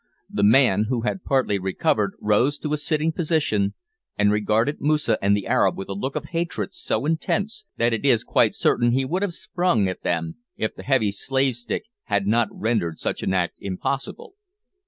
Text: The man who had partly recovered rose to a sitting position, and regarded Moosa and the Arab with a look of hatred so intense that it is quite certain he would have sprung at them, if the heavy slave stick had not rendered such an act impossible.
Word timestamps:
The 0.31 0.41
man 0.41 0.85
who 0.89 1.01
had 1.01 1.23
partly 1.23 1.59
recovered 1.59 2.13
rose 2.19 2.57
to 2.57 2.73
a 2.73 2.77
sitting 2.77 3.11
position, 3.11 3.75
and 4.17 4.31
regarded 4.31 4.81
Moosa 4.81 5.15
and 5.21 5.37
the 5.37 5.45
Arab 5.45 5.77
with 5.77 5.89
a 5.89 5.93
look 5.93 6.15
of 6.15 6.25
hatred 6.33 6.73
so 6.73 7.05
intense 7.05 7.65
that 7.77 7.93
it 7.93 8.03
is 8.03 8.23
quite 8.23 8.55
certain 8.55 8.93
he 8.93 9.05
would 9.05 9.21
have 9.21 9.35
sprung 9.35 9.87
at 9.87 10.01
them, 10.01 10.37
if 10.57 10.73
the 10.73 10.81
heavy 10.81 11.11
slave 11.11 11.55
stick 11.55 11.83
had 12.05 12.25
not 12.25 12.47
rendered 12.51 12.97
such 12.97 13.21
an 13.21 13.31
act 13.31 13.57
impossible. 13.59 14.33